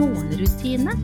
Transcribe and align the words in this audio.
morgenrutine. 0.00 0.94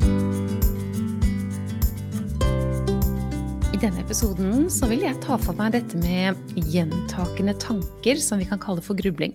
I 3.75 3.81
denne 3.81 4.01
episoden 4.01 4.71
så 4.73 4.89
vil 4.89 5.05
jeg 5.05 5.19
ta 5.21 5.37
for 5.37 5.57
meg 5.59 5.75
dette 5.75 5.99
med 6.01 6.39
gjentakende 6.73 7.53
tanker, 7.61 8.17
som 8.23 8.41
vi 8.41 8.49
kan 8.49 8.63
kalle 8.63 8.85
for 8.85 8.97
grubling. 8.97 9.35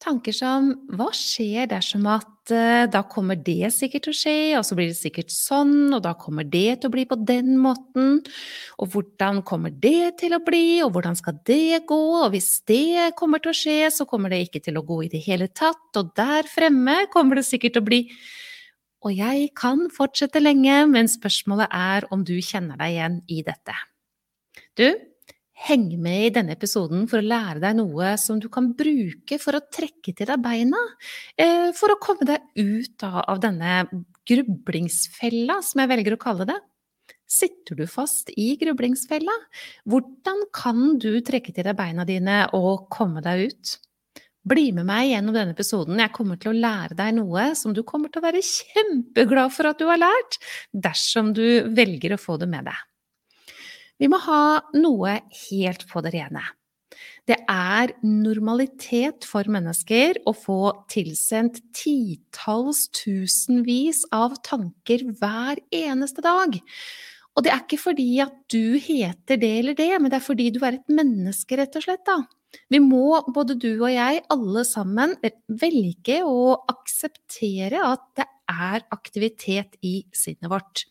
Tanker 0.00 0.32
som 0.36 0.70
hva 0.92 1.08
skjer 1.16 1.68
dersom 1.68 2.04
at 2.08 2.52
uh, 2.52 2.84
da 2.92 3.00
kommer 3.08 3.36
det 3.36 3.72
sikkert 3.74 4.06
til 4.06 4.14
å 4.14 4.16
skje, 4.16 4.36
og 4.58 4.64
så 4.68 4.76
blir 4.78 4.88
det 4.88 4.98
sikkert 4.98 5.32
sånn, 5.32 5.92
og 5.96 6.00
da 6.04 6.14
kommer 6.20 6.48
det 6.48 6.80
til 6.80 6.88
å 6.88 6.94
bli 6.94 7.04
på 7.08 7.18
den 7.28 7.56
måten, 7.60 8.22
og 8.80 8.92
hvordan 8.92 9.42
kommer 9.48 9.72
det 9.72 10.18
til 10.22 10.36
å 10.36 10.40
bli, 10.44 10.80
og 10.84 10.94
hvordan 10.96 11.16
skal 11.18 11.36
det 11.48 11.82
gå, 11.88 12.00
og 12.22 12.32
hvis 12.32 12.50
det 12.68 13.12
kommer 13.20 13.44
til 13.44 13.52
å 13.52 13.60
skje, 13.60 13.78
så 13.92 14.08
kommer 14.08 14.32
det 14.32 14.46
ikke 14.46 14.64
til 14.68 14.80
å 14.80 14.84
gå 14.86 15.02
i 15.04 15.12
det 15.12 15.24
hele 15.28 15.48
tatt, 15.52 15.88
og 15.96 16.12
der 16.16 16.48
fremme 16.48 17.02
kommer 17.12 17.40
det 17.40 17.48
sikkert 17.48 17.76
til 17.76 17.84
å 17.84 17.90
bli 17.90 18.02
Og 19.06 19.14
jeg 19.14 19.50
kan 19.54 19.84
fortsette 19.94 20.42
lenge, 20.42 20.80
men 20.90 21.06
spørsmålet 21.06 21.70
er 21.70 22.08
om 22.10 22.24
du 22.26 22.34
kjenner 22.42 22.78
deg 22.80 22.96
igjen 22.96 23.20
i 23.30 23.42
dette. 23.46 23.76
Du, 24.76 24.88
Heng 25.56 25.86
med 26.04 26.26
i 26.26 26.32
denne 26.36 26.52
episoden 26.52 27.06
for 27.08 27.22
å 27.22 27.24
lære 27.24 27.62
deg 27.62 27.78
noe 27.78 28.10
som 28.20 28.36
du 28.42 28.50
kan 28.52 28.68
bruke 28.76 29.38
for 29.40 29.56
å 29.56 29.62
trekke 29.72 30.12
til 30.12 30.28
deg 30.28 30.42
beina, 30.44 30.76
eh, 31.40 31.72
for 31.72 31.94
å 31.94 32.00
komme 32.02 32.28
deg 32.28 32.44
ut 32.60 33.06
av 33.08 33.40
denne 33.40 33.86
grublingsfella, 34.28 35.62
som 35.64 35.80
jeg 35.80 35.92
velger 35.94 36.12
å 36.12 36.20
kalle 36.20 36.44
det. 36.50 36.58
Sitter 37.26 37.74
du 37.74 37.86
fast 37.88 38.28
i 38.36 38.52
grublingsfella? 38.60 39.32
Hvordan 39.88 40.44
kan 40.52 40.98
du 40.98 41.22
trekke 41.24 41.54
til 41.54 41.64
deg 41.64 41.74
beina 41.78 42.04
dine 42.04 42.44
og 42.52 42.90
komme 42.92 43.24
deg 43.24 43.48
ut? 43.48 43.78
Bli 44.46 44.68
med 44.70 44.86
meg 44.86 45.08
gjennom 45.10 45.34
denne 45.34 45.56
episoden. 45.56 45.98
Jeg 45.98 46.14
kommer 46.14 46.38
til 46.38 46.52
å 46.52 46.58
lære 46.58 46.94
deg 46.98 47.16
noe 47.16 47.48
som 47.58 47.72
du 47.74 47.80
kommer 47.86 48.12
til 48.12 48.22
å 48.22 48.26
være 48.28 48.44
kjempeglad 48.46 49.50
for 49.54 49.72
at 49.72 49.80
du 49.80 49.88
har 49.90 49.98
lært, 49.98 50.38
dersom 50.70 51.32
du 51.34 51.66
velger 51.74 52.14
å 52.14 52.20
få 52.20 52.36
det 52.38 52.46
med 52.52 52.68
deg. 52.68 52.84
Vi 53.98 54.10
må 54.12 54.20
ha 54.22 54.60
noe 54.76 55.16
helt 55.48 55.86
på 55.90 56.02
det 56.04 56.14
rene. 56.14 56.44
Det 57.26 57.40
er 57.50 57.90
normalitet 58.06 59.26
for 59.26 59.48
mennesker 59.50 60.20
å 60.30 60.32
få 60.36 60.60
tilsendt 60.92 61.58
titalls 61.74 62.84
tusenvis 62.94 64.04
av 64.14 64.38
tanker 64.46 65.02
hver 65.18 65.58
eneste 65.74 66.22
dag. 66.22 66.54
Og 67.34 67.44
det 67.44 67.50
er 67.52 67.64
ikke 67.64 67.82
fordi 67.82 68.10
at 68.22 68.36
du 68.52 68.78
heter 68.78 69.42
det 69.42 69.52
eller 69.58 69.76
det, 69.76 69.90
men 69.98 70.12
det 70.12 70.20
er 70.20 70.28
fordi 70.28 70.52
du 70.54 70.62
er 70.62 70.78
et 70.78 70.92
menneske, 71.02 71.58
rett 71.58 71.74
og 71.76 71.88
slett. 71.88 72.06
da. 72.06 72.20
Vi 72.72 72.80
må, 72.82 73.20
både 73.34 73.58
du 73.58 73.70
og 73.74 73.90
jeg, 73.92 74.24
alle 74.32 74.64
sammen, 74.68 75.16
velge 75.62 76.20
å 76.26 76.56
akseptere 76.72 77.82
at 77.86 78.04
det 78.18 78.28
er 78.50 78.84
aktivitet 78.94 79.78
i 79.86 79.98
sinnet 80.14 80.50
vårt. 80.52 80.86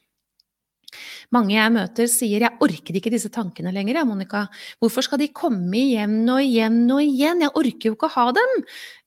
Mange 1.36 1.56
jeg 1.56 1.72
møter 1.74 2.10
sier 2.12 2.44
'jeg 2.44 2.58
orker 2.64 2.98
ikke 2.98 3.12
disse 3.14 3.32
tankene 3.34 3.74
lenger', 3.76 4.00
jeg, 4.00 4.08
Monica. 4.08 4.48
Hvorfor 4.80 5.04
skal 5.04 5.20
de 5.20 5.28
komme 5.28 5.76
igjen 5.76 6.24
og 6.30 6.42
igjen 6.44 6.84
og 6.92 7.02
igjen? 7.02 7.42
Jeg 7.44 7.56
orker 7.62 7.90
jo 7.90 7.96
ikke 7.96 8.10
å 8.10 8.16
ha 8.16 8.28
dem. 8.38 8.54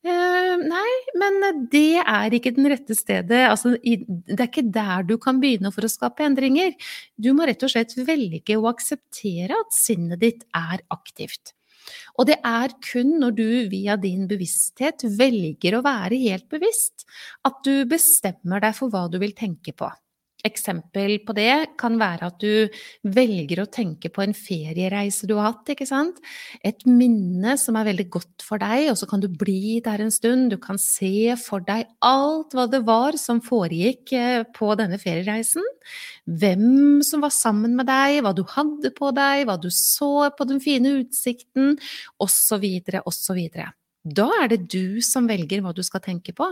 Uh, 0.08 0.54
nei, 0.62 0.90
men 1.20 1.68
det 1.72 2.00
er 2.04 2.34
ikke 2.34 2.54
den 2.56 2.70
rette 2.70 2.96
stedet. 2.96 3.44
Altså, 3.48 3.76
det 3.82 4.38
er 4.38 4.48
ikke 4.48 4.70
der 4.72 5.06
du 5.08 5.16
kan 5.18 5.40
begynne 5.40 5.72
for 5.74 5.86
å 5.86 5.92
skape 5.92 6.24
endringer. 6.26 6.74
Du 7.16 7.32
må 7.32 7.46
rett 7.48 7.62
og 7.62 7.72
slett 7.72 7.94
velge 7.96 8.58
å 8.58 8.68
akseptere 8.70 9.56
at 9.58 9.72
sinnet 9.74 10.20
ditt 10.20 10.44
er 10.54 10.84
aktivt. 10.90 11.54
Og 12.18 12.28
det 12.30 12.38
er 12.46 12.74
kun 12.84 13.16
når 13.22 13.36
du 13.38 13.46
via 13.72 13.96
din 14.00 14.26
bevissthet 14.30 15.06
velger 15.18 15.78
å 15.78 15.84
være 15.86 16.20
helt 16.24 16.48
bevisst, 16.52 17.06
at 17.46 17.62
du 17.64 17.86
bestemmer 17.88 18.62
deg 18.64 18.76
for 18.78 18.92
hva 18.92 19.06
du 19.10 19.18
vil 19.22 19.36
tenke 19.36 19.74
på. 19.76 19.90
Eksempel 20.46 21.16
på 21.26 21.34
det 21.34 21.74
kan 21.80 21.96
være 21.98 22.28
at 22.30 22.36
du 22.38 22.70
velger 23.10 23.64
å 23.64 23.70
tenke 23.74 24.06
på 24.14 24.22
en 24.22 24.34
feriereise 24.38 25.26
du 25.26 25.32
har 25.34 25.48
hatt, 25.48 25.72
ikke 25.74 25.86
sant. 25.88 26.20
Et 26.62 26.84
minne 26.86 27.56
som 27.58 27.74
er 27.74 27.88
veldig 27.88 28.06
godt 28.14 28.44
for 28.46 28.62
deg, 28.62 28.86
og 28.92 29.00
så 29.00 29.08
kan 29.10 29.18
du 29.24 29.26
bli 29.26 29.80
der 29.82 30.04
en 30.04 30.14
stund. 30.14 30.52
Du 30.52 30.58
kan 30.62 30.78
se 30.78 31.34
for 31.42 31.64
deg 31.66 31.88
alt 32.06 32.54
hva 32.54 32.68
det 32.70 32.84
var 32.86 33.18
som 33.18 33.42
foregikk 33.42 34.14
eh, 34.14 34.44
på 34.54 34.70
denne 34.78 35.00
feriereisen. 35.02 35.66
Hvem 36.30 37.02
som 37.02 37.26
var 37.26 37.34
sammen 37.34 37.74
med 37.74 37.90
deg, 37.90 38.20
hva 38.22 38.30
du 38.36 38.44
hadde 38.54 38.94
på 38.94 39.10
deg, 39.16 39.42
hva 39.48 39.58
du 39.58 39.72
så 39.74 40.28
på 40.38 40.46
den 40.46 40.62
fine 40.62 41.00
utsikten, 41.00 41.74
osv., 42.22 42.70
osv. 43.02 43.42
Da 44.06 44.30
er 44.38 44.54
det 44.54 44.62
du 44.70 45.02
som 45.02 45.26
velger 45.26 45.66
hva 45.66 45.74
du 45.74 45.82
skal 45.82 46.04
tenke 46.04 46.36
på. 46.36 46.46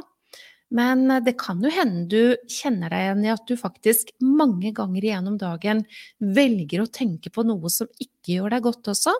Men 0.75 1.10
eh, 1.10 1.22
det 1.25 1.37
kan 1.41 1.62
jo 1.62 1.72
hende 1.72 2.06
du 2.10 2.50
kjenner 2.50 2.93
deg 2.93 3.04
igjen 3.04 3.25
i 3.27 3.32
at 3.34 3.47
du 3.47 3.54
faktisk 3.60 4.12
mange 4.22 4.72
ganger 4.77 5.04
igjennom 5.04 5.38
dagen 5.41 5.84
velger 6.19 6.82
å 6.82 6.91
tenke 6.91 7.32
på 7.32 7.47
noe 7.47 7.72
som 7.72 7.91
ikke 7.99 8.38
gjør 8.38 8.56
deg 8.56 8.66
godt 8.66 8.93
også. 8.94 9.15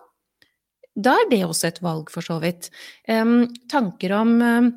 Da 0.97 1.13
er 1.21 1.31
det 1.31 1.45
også 1.45 1.69
et 1.69 1.83
valg, 1.85 2.09
for 2.09 2.25
så 2.25 2.39
vidt. 2.41 2.71
Um, 3.05 3.45
tanker 3.69 4.15
om 4.17 4.31
um, 4.41 4.71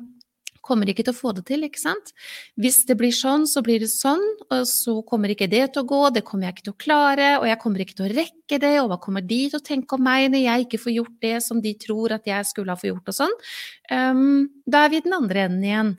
kommer 0.60 0.90
ikke 0.90 1.06
til 1.06 1.14
å 1.14 1.16
få 1.16 1.32
det 1.36 1.46
til, 1.48 1.64
ikke 1.64 1.80
sant. 1.80 2.12
Hvis 2.60 2.82
det 2.88 2.98
blir 3.00 3.14
sånn, 3.16 3.46
så 3.48 3.62
blir 3.64 3.80
det 3.82 3.88
sånn, 3.88 4.22
og 4.52 4.66
så 4.68 4.98
kommer 5.08 5.32
ikke 5.32 5.48
det 5.50 5.64
til 5.72 5.82
å 5.82 5.88
gå, 5.88 6.00
det 6.14 6.24
kommer 6.28 6.46
jeg 6.46 6.58
ikke 6.58 6.66
til 6.68 6.74
å 6.76 6.80
klare, 6.84 7.30
og 7.40 7.48
jeg 7.48 7.60
kommer 7.64 7.84
ikke 7.84 7.96
til 7.96 8.06
å 8.06 8.12
rekke 8.12 8.60
det, 8.62 8.74
og 8.82 8.90
hva 8.92 9.00
kommer 9.02 9.24
de 9.24 9.40
til 9.48 9.58
å 9.58 9.64
tenke 9.64 9.96
om 9.96 10.04
meg 10.04 10.28
når 10.30 10.44
jeg 10.44 10.66
ikke 10.66 10.82
får 10.84 10.96
gjort 10.98 11.16
det 11.24 11.36
som 11.46 11.62
de 11.64 11.76
tror 11.86 12.16
at 12.18 12.28
jeg 12.28 12.50
skulle 12.52 12.76
ha 12.76 12.80
fått 12.80 12.92
gjort, 12.92 13.12
og 13.14 13.20
sånn. 13.22 13.38
Um, 13.88 14.50
da 14.68 14.84
er 14.84 14.92
vi 14.92 15.00
i 15.00 15.06
den 15.08 15.16
andre 15.16 15.46
enden 15.48 15.70
igjen. 15.70 15.94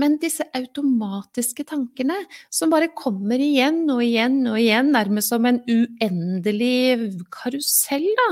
Men 0.00 0.16
disse 0.22 0.46
automatiske 0.56 1.66
tankene 1.68 2.16
som 2.52 2.72
bare 2.72 2.88
kommer 2.96 3.40
igjen 3.42 3.84
og 3.92 4.00
igjen 4.04 4.38
og 4.48 4.56
igjen, 4.60 4.88
nærmest 4.94 5.34
som 5.34 5.44
en 5.48 5.60
uendelig 5.68 7.12
karusell, 7.34 8.08
da. 8.22 8.30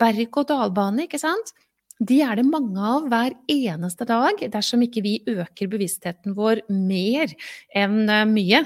Berg-og-dal-bane, 0.00 1.04
ikke 1.04 1.20
sant? 1.20 1.52
De 2.02 2.18
er 2.26 2.40
det 2.40 2.46
mange 2.48 2.80
av 2.80 3.04
hver 3.12 3.36
eneste 3.52 4.06
dag, 4.08 4.40
dersom 4.50 4.82
ikke 4.82 5.04
vi 5.04 5.14
øker 5.30 5.70
bevisstheten 5.70 6.34
vår 6.34 6.64
mer 6.72 7.30
enn 7.76 8.08
eh, 8.10 8.24
mye. 8.26 8.64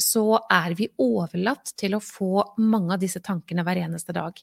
Så 0.00 0.24
er 0.50 0.74
vi 0.78 0.88
overlatt 1.00 1.74
til 1.78 1.96
å 1.96 2.02
få 2.02 2.42
mange 2.58 2.96
av 2.96 3.02
disse 3.02 3.22
tankene 3.24 3.64
hver 3.66 3.80
eneste 3.84 4.14
dag. 4.16 4.38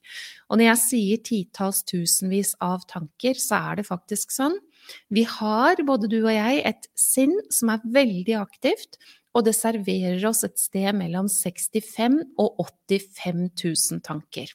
Og 0.49 0.59
når 0.59 0.69
jeg 0.69 0.81
sier 0.85 1.23
titalls 1.27 1.81
tusenvis 1.87 2.55
av 2.63 2.85
tanker, 2.91 3.39
så 3.39 3.59
er 3.71 3.81
det 3.81 3.89
faktisk 3.89 4.33
sånn 4.35 4.57
vi 5.13 5.23
har, 5.29 5.77
både 5.85 6.09
du 6.09 6.17
og 6.23 6.33
jeg, 6.33 6.61
et 6.65 6.87
sinn 6.97 7.35
som 7.53 7.69
er 7.73 7.83
veldig 7.85 8.37
aktivt, 8.39 8.97
og 9.37 9.45
det 9.47 9.53
serverer 9.55 10.23
oss 10.27 10.43
et 10.47 10.57
sted 10.59 10.91
mellom 10.97 11.29
65 11.31 12.17
og 12.41 12.65
85 12.89 13.45
000 13.61 14.01
tanker. 14.07 14.51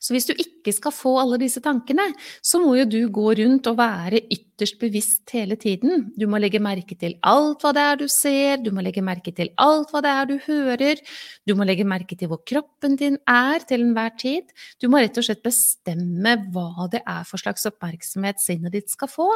Så 0.00 0.14
hvis 0.14 0.28
du 0.28 0.34
ikke 0.34 0.74
skal 0.76 0.94
få 0.94 1.14
alle 1.22 1.38
disse 1.40 1.62
tankene, 1.64 2.08
så 2.44 2.60
må 2.62 2.74
jo 2.78 2.86
du 2.88 2.98
gå 3.14 3.32
rundt 3.40 3.70
og 3.70 3.78
være 3.78 4.22
ytterst 4.26 4.78
bevisst 4.80 5.34
hele 5.36 5.58
tiden. 5.60 6.08
Du 6.18 6.26
må 6.30 6.40
legge 6.42 6.60
merke 6.62 6.98
til 6.98 7.16
alt 7.26 7.64
hva 7.64 7.72
det 7.76 7.84
er 7.84 8.02
du 8.02 8.06
ser, 8.12 8.58
du 8.64 8.70
må 8.74 8.84
legge 8.84 9.04
merke 9.04 9.34
til 9.34 9.52
alt 9.62 9.94
hva 9.94 10.02
det 10.04 10.12
er 10.12 10.28
du 10.30 10.36
hører, 10.48 11.02
du 11.46 11.54
må 11.58 11.68
legge 11.68 11.86
merke 11.88 12.18
til 12.18 12.32
hvor 12.32 12.42
kroppen 12.48 12.98
din 13.00 13.18
er 13.28 13.64
til 13.68 13.86
enhver 13.86 14.14
tid. 14.18 14.52
Du 14.82 14.88
må 14.90 15.02
rett 15.02 15.18
og 15.18 15.26
slett 15.26 15.44
bestemme 15.46 16.36
hva 16.54 16.90
det 16.92 17.04
er 17.04 17.26
for 17.28 17.40
slags 17.40 17.66
oppmerksomhet 17.70 18.42
sinnet 18.42 18.74
ditt 18.74 18.92
skal 18.92 19.10
få. 19.12 19.32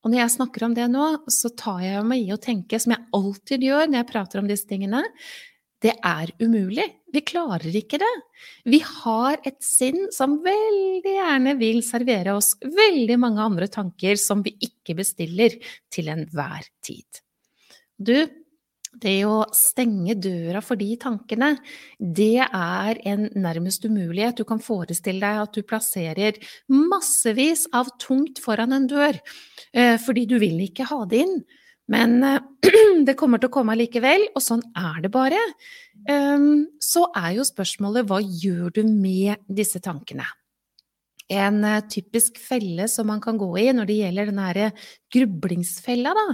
Og 0.00 0.08
når 0.08 0.22
jeg 0.22 0.32
snakker 0.38 0.64
om 0.64 0.74
det 0.76 0.86
nå, 0.88 1.06
så 1.28 1.50
tar 1.60 1.82
jeg 1.84 2.04
meg 2.08 2.24
i 2.24 2.32
å 2.32 2.40
tenke, 2.40 2.78
som 2.80 2.94
jeg 2.94 3.04
alltid 3.16 3.66
gjør 3.66 3.90
når 3.90 4.00
jeg 4.00 4.08
prater 4.08 4.40
om 4.40 4.48
disse 4.48 4.68
tingene, 4.68 5.02
det 5.80 5.94
er 6.04 6.32
umulig. 6.42 6.84
Vi 7.10 7.22
klarer 7.26 7.72
ikke 7.80 7.98
det. 8.00 8.10
Vi 8.68 8.82
har 8.84 9.40
et 9.48 9.58
sinn 9.64 10.10
som 10.12 10.38
veldig 10.44 11.14
gjerne 11.14 11.56
vil 11.60 11.80
servere 11.84 12.36
oss 12.36 12.52
veldig 12.60 13.16
mange 13.20 13.46
andre 13.46 13.70
tanker 13.72 14.20
som 14.20 14.44
vi 14.44 14.54
ikke 14.60 14.98
bestiller 15.00 15.56
til 15.92 16.12
enhver 16.12 16.68
tid. 16.84 17.22
Du, 17.96 18.14
det 19.00 19.16
å 19.28 19.44
stenge 19.56 20.16
døra 20.20 20.60
for 20.64 20.80
de 20.80 20.90
tankene, 21.00 21.54
det 21.98 22.42
er 22.44 23.00
en 23.08 23.28
nærmest 23.38 23.84
umulighet. 23.86 24.40
Du 24.40 24.48
kan 24.48 24.60
forestille 24.62 25.22
deg 25.22 25.44
at 25.44 25.56
du 25.56 25.64
plasserer 25.64 26.40
massevis 26.68 27.66
av 27.76 27.92
tungt 28.02 28.42
foran 28.42 28.76
en 28.76 28.88
dør, 28.90 29.16
eh, 29.72 29.96
fordi 30.02 30.26
du 30.28 30.36
vil 30.42 30.60
ikke 30.66 30.88
ha 30.90 31.04
det 31.08 31.24
inn. 31.24 31.40
Men 31.90 32.18
det 33.06 33.16
kommer 33.18 33.40
til 33.40 33.50
å 33.50 33.54
komme 33.54 33.76
likevel, 33.78 34.28
og 34.34 34.44
sånn 34.44 34.62
er 34.78 35.00
det 35.04 35.12
bare. 35.14 35.40
Ehm, 36.10 36.68
så 36.82 37.06
er 37.18 37.34
jo 37.38 37.46
spørsmålet 37.46 38.06
hva 38.08 38.20
gjør 38.22 38.76
du 38.78 38.84
med 38.86 39.42
disse 39.48 39.82
tankene? 39.82 40.28
En 41.30 41.62
eh, 41.66 41.82
typisk 41.90 42.38
felle 42.42 42.88
som 42.90 43.10
man 43.10 43.22
kan 43.22 43.38
gå 43.38 43.50
i 43.62 43.68
når 43.74 43.90
det 43.90 43.98
gjelder 44.00 44.30
den 44.30 44.42
her 44.42 44.86
grublingsfella, 45.14 46.14
da, 46.16 46.26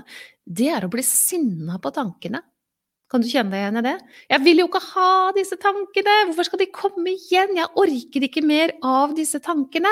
det 0.46 0.70
er 0.72 0.86
å 0.86 0.92
bli 0.92 1.04
sinna 1.04 1.80
på 1.82 1.92
tankene. 1.96 2.42
Kan 3.16 3.22
du 3.24 3.30
kjenne 3.32 3.48
deg 3.48 3.62
igjen 3.62 3.78
i 3.80 3.80
det? 3.86 3.94
Jeg 4.28 4.42
vil 4.44 4.58
jo 4.60 4.64
ikke 4.68 4.80
ha 4.90 5.10
disse 5.32 5.56
tankene! 5.56 6.14
Hvorfor 6.28 6.44
skal 6.50 6.60
de 6.60 6.66
komme 6.68 7.14
igjen? 7.14 7.54
Jeg 7.56 7.70
orker 7.80 8.24
ikke 8.26 8.42
mer 8.44 8.74
av 8.84 9.14
disse 9.16 9.38
tankene! 9.40 9.88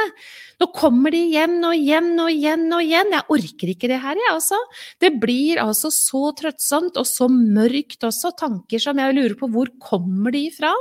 Nå 0.61 0.67
kommer 0.77 1.15
de 1.15 1.23
igjen 1.31 1.55
og 1.65 1.73
igjen 1.73 2.11
og 2.21 2.29
igjen 2.29 2.67
og 2.69 2.83
igjen! 2.85 3.15
Jeg 3.17 3.25
orker 3.33 3.71
ikke 3.73 3.89
det 3.89 4.01
her, 4.03 4.21
jeg 4.21 4.29
altså! 4.35 4.59
Det 5.01 5.11
blir 5.23 5.63
altså 5.63 5.89
så 5.89 6.21
trøttsomt 6.37 7.01
og 7.01 7.09
så 7.09 7.31
mørkt 7.33 8.05
også, 8.05 8.35
tanker 8.43 8.85
som 8.85 9.01
jeg 9.01 9.17
lurer 9.17 9.39
på 9.41 9.49
hvor 9.57 9.73
kommer 9.81 10.37
de 10.37 10.45
ifra? 10.51 10.75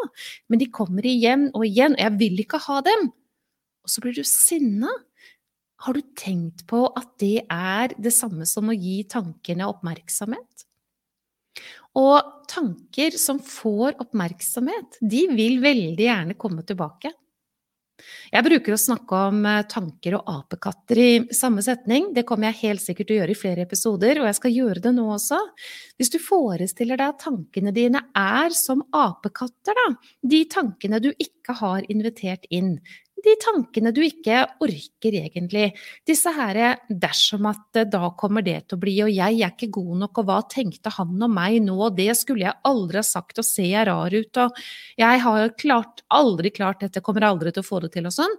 Men 0.51 0.60
de 0.60 0.68
kommer 0.68 1.07
igjen 1.07 1.48
og 1.54 1.63
igjen, 1.69 1.95
og 1.95 2.04
jeg 2.04 2.16
vil 2.25 2.44
ikke 2.44 2.60
ha 2.68 2.81
dem! 2.90 3.07
Og 3.88 3.95
så 3.95 4.04
blir 4.04 4.19
du 4.19 4.28
sinna. 4.28 4.92
Har 5.88 5.95
du 5.95 6.04
tenkt 6.19 6.68
på 6.68 6.84
at 6.92 7.07
det 7.24 7.48
er 7.48 7.95
det 7.95 8.12
samme 8.19 8.44
som 8.51 8.68
å 8.68 8.75
gi 8.75 9.00
tankene 9.07 9.72
oppmerksomhet? 9.72 10.68
Og 12.00 12.45
tanker 12.50 13.18
som 13.22 13.38
får 13.44 14.00
oppmerksomhet, 14.01 14.98
de 15.01 15.28
vil 15.34 15.60
veldig 15.62 16.07
gjerne 16.07 16.38
komme 16.40 16.66
tilbake. 16.66 17.13
Jeg 18.34 18.44
bruker 18.48 18.74
å 18.74 18.80
snakke 18.81 19.19
om 19.30 19.44
eh, 19.45 19.62
tanker 19.69 20.18
og 20.18 20.30
apekatter 20.31 21.00
i 21.00 21.10
samme 21.36 21.62
setning. 21.66 22.10
Det 22.16 22.25
kommer 22.28 22.50
jeg 22.50 22.62
helt 22.63 22.84
sikkert 22.84 23.10
til 23.10 23.16
å 23.16 23.19
gjøre 23.22 23.36
i 23.36 23.38
flere 23.38 23.66
episoder, 23.68 24.19
og 24.19 24.28
jeg 24.28 24.40
skal 24.40 24.56
gjøre 24.56 24.84
det 24.88 24.94
nå 24.98 25.06
også. 25.13 25.40
Hvis 26.01 26.12
du 26.16 26.18
forestiller 26.22 27.00
deg 27.00 27.13
at 27.13 27.22
tankene 27.24 27.74
dine 27.75 28.01
er 28.18 28.57
som 28.57 28.81
apekatter, 28.98 29.78
da, 29.78 29.88
de 30.34 30.42
tankene 30.50 31.01
du 31.04 31.12
ikke 31.13 31.57
har 31.62 31.86
invitert 31.94 32.50
inn, 32.50 32.80
de 33.23 33.33
tankene 33.39 33.93
du 33.95 34.01
ikke 34.03 34.41
orker 34.63 35.15
egentlig. 35.15 35.69
Disse 36.07 36.31
her 36.35 36.59
dersom 36.89 37.47
at 37.51 37.79
eh, 37.79 37.87
da 37.87 38.09
kommer 38.19 38.43
det 38.45 38.57
til 38.67 38.77
å 38.77 38.81
bli, 38.81 38.97
og 39.05 39.13
jeg 39.13 39.39
er 39.39 39.53
ikke 39.53 39.71
god 39.77 40.03
nok, 40.03 40.19
og 40.19 40.27
hva 40.27 40.41
tenkte 40.51 40.91
han 40.97 41.15
om 41.15 41.33
meg 41.37 41.61
nå, 41.63 41.77
og 41.77 41.95
det 41.97 42.11
skulle 42.19 42.47
jeg 42.47 42.61
aldri 42.67 42.99
ha 42.99 43.05
sagt, 43.07 43.39
og 43.39 43.47
ser 43.47 43.69
jeg 43.71 43.87
rar 43.89 44.13
ut, 44.13 44.41
og 44.43 44.61
jeg 44.99 45.23
har 45.23 45.55
klart, 45.59 46.03
aldri 46.11 46.53
klart 46.55 46.83
dette, 46.83 47.03
kommer 47.05 47.29
aldri 47.29 47.53
til 47.53 47.63
å 47.63 47.69
få 47.69 47.81
det 47.85 47.93
til, 47.95 48.09
og 48.09 48.15
sånn. 48.15 48.37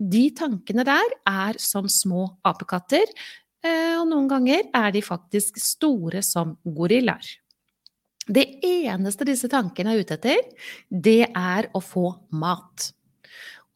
De 0.00 0.24
tankene 0.32 0.86
der 0.88 1.18
er 1.28 1.58
som 1.60 1.90
små 1.90 2.28
apekatter, 2.46 3.10
eh, 3.66 3.98
og 3.98 4.06
noen 4.12 4.30
ganger 4.30 4.70
er 4.70 4.94
de 4.94 5.04
faktisk 5.04 5.58
store 5.60 6.22
som 6.24 6.54
gorillaer. 6.64 7.34
Det 8.30 8.46
eneste 8.62 9.26
disse 9.26 9.48
tankene 9.50 9.96
er 9.96 10.04
ute 10.04 10.14
etter, 10.14 10.40
det 10.86 11.24
er 11.26 11.66
å 11.74 11.82
få 11.82 12.12
mat. 12.38 12.92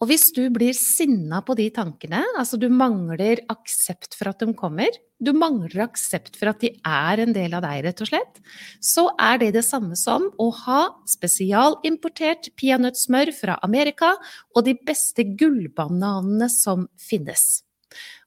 Og 0.03 0.11
hvis 0.11 0.27
du 0.35 0.43
blir 0.53 0.75
sinna 0.77 1.39
på 1.47 1.55
de 1.57 1.69
tankene, 1.73 2.25
altså 2.39 2.59
du 2.61 2.67
mangler 2.73 3.41
aksept 3.53 4.17
for 4.19 4.33
at 4.33 4.43
de 4.43 4.55
kommer, 4.59 4.91
du 5.23 5.31
mangler 5.37 5.85
aksept 5.87 6.35
for 6.37 6.51
at 6.51 6.61
de 6.65 6.73
er 6.85 7.23
en 7.23 7.35
del 7.37 7.55
av 7.57 7.63
deg, 7.65 7.85
rett 7.87 8.03
og 8.03 8.11
slett, 8.11 8.41
så 8.83 9.07
er 9.23 9.39
det 9.41 9.53
det 9.57 9.65
samme 9.65 9.97
som 9.97 10.27
å 10.43 10.49
ha 10.65 10.81
spesialimportert 11.09 12.51
peanøttsmør 12.59 13.33
fra 13.37 13.57
Amerika 13.65 14.17
og 14.55 14.67
de 14.67 14.75
beste 14.83 15.25
gullbananene 15.39 16.51
som 16.53 16.89
finnes. 17.01 17.63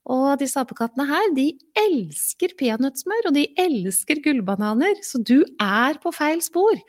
Og 0.07 0.39
disse 0.39 0.59
apekattene 0.61 1.03
her, 1.09 1.29
de 1.35 1.49
elsker 1.83 2.55
peanøttsmør, 2.57 3.27
og 3.27 3.35
de 3.35 3.49
elsker 3.59 4.23
gullbananer, 4.23 5.03
så 5.03 5.19
du 5.19 5.41
er 5.59 5.99
på 5.99 6.15
feil 6.15 6.39
spor. 6.45 6.79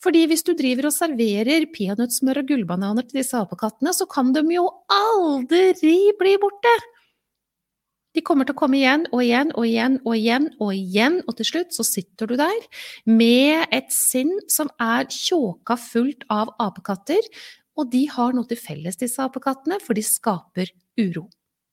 Fordi 0.00 0.24
hvis 0.30 0.44
du 0.46 0.54
driver 0.56 0.88
og 0.88 0.96
serverer 0.96 1.66
peanøttsmør 1.74 2.40
og 2.40 2.48
gullbananer 2.48 3.04
til 3.04 3.20
disse 3.20 3.36
apekattene, 3.36 3.92
så 3.92 4.06
kan 4.08 4.32
de 4.36 4.44
jo 4.54 4.64
aldri 4.88 5.98
bli 6.18 6.38
borte! 6.40 6.72
De 8.10 8.22
kommer 8.26 8.46
til 8.46 8.56
å 8.56 8.58
komme 8.58 8.78
igjen 8.80 9.04
og 9.14 9.20
igjen 9.22 9.52
og 9.54 9.66
igjen 9.68 9.96
og 10.02 10.14
igjen 10.16 10.46
og 10.58 10.70
igjen, 10.74 11.18
og 11.30 11.36
til 11.38 11.46
slutt 11.46 11.76
så 11.76 11.86
sitter 11.86 12.26
du 12.26 12.34
der 12.40 12.64
med 13.06 13.70
et 13.70 13.92
sinn 13.94 14.32
som 14.50 14.70
er 14.82 15.06
tjåka 15.14 15.76
fullt 15.78 16.26
av 16.32 16.50
apekatter, 16.58 17.22
og 17.78 17.92
de 17.92 18.02
har 18.10 18.34
noe 18.34 18.50
til 18.50 18.58
felles, 18.58 18.98
disse 18.98 19.22
apekattene, 19.22 19.78
for 19.84 19.94
de 19.94 20.02
skaper 20.04 20.72
uro. 20.98 21.28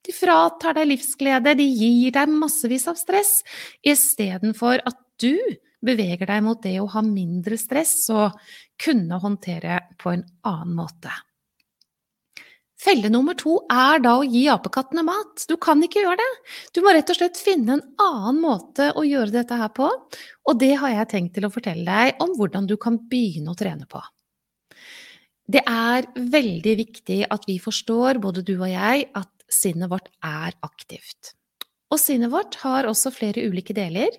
De 0.05 0.13
fratar 0.15 0.77
deg 0.77 0.91
livsglede, 0.91 1.55
de 1.57 1.65
gir 1.65 2.13
deg 2.15 2.31
massevis 2.31 2.85
av 2.87 2.99
stress, 3.01 3.39
istedenfor 3.81 4.85
at 4.85 4.99
du 5.19 5.33
beveger 5.87 6.29
deg 6.29 6.43
mot 6.45 6.59
det 6.63 6.75
å 6.81 6.89
ha 6.93 7.03
mindre 7.05 7.57
stress 7.59 7.95
og 8.13 8.35
kunne 8.81 9.19
håndtere 9.23 9.79
på 10.01 10.13
en 10.13 10.27
annen 10.47 10.75
måte. 10.77 11.13
Felle 12.77 13.09
nummer 13.09 13.33
to 13.33 13.55
er 13.73 14.03
da 14.03 14.13
å 14.19 14.25
gi 14.27 14.43
apekattene 14.53 15.01
mat. 15.05 15.47
Du 15.49 15.55
kan 15.57 15.81
ikke 15.81 16.03
gjøre 16.03 16.19
det. 16.19 16.27
Du 16.77 16.83
må 16.85 16.93
rett 16.93 17.09
og 17.09 17.17
slett 17.17 17.39
finne 17.41 17.79
en 17.79 17.85
annen 18.03 18.41
måte 18.43 18.91
å 18.93 19.05
gjøre 19.07 19.33
dette 19.33 19.57
her 19.57 19.71
på, 19.73 19.87
og 19.89 20.59
det 20.61 20.75
har 20.77 20.93
jeg 20.93 21.09
tenkt 21.15 21.33
til 21.37 21.47
å 21.47 21.53
fortelle 21.53 21.87
deg 21.87 22.21
om 22.23 22.35
hvordan 22.37 22.69
du 22.69 22.75
kan 22.81 22.99
begynne 23.09 23.55
å 23.55 23.57
trene 23.57 23.89
på. 23.89 24.03
Det 25.47 25.63
er 25.63 26.05
veldig 26.19 26.75
viktig 26.77 27.21
at 27.31 27.47
vi 27.49 27.57
forstår, 27.63 28.21
både 28.21 28.43
du 28.45 28.57
og 28.59 28.69
jeg, 28.69 29.07
at 29.15 29.31
sinnet 29.49 29.89
vårt 29.89 30.11
er 30.21 30.53
aktivt. 30.67 31.36
Og 31.87 32.01
sinnet 32.01 32.31
vårt 32.33 32.57
har 32.63 32.87
også 32.89 33.13
flere 33.15 33.45
ulike 33.47 33.75
deler. 33.75 34.11